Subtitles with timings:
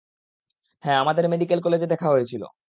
[0.83, 2.47] হ্যাঁ, আমাদের মেডিকেল কলেজে দেখা হয়েছিলো।